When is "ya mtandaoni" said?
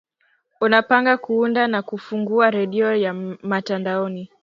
2.95-4.31